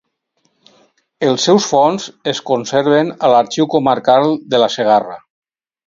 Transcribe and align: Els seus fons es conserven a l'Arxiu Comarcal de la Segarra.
Els 1.27 1.45
seus 1.49 1.67
fons 1.73 2.09
es 2.33 2.41
conserven 2.49 3.15
a 3.29 3.33
l'Arxiu 3.35 3.71
Comarcal 3.77 4.35
de 4.55 4.65
la 4.67 4.73
Segarra. 4.81 5.21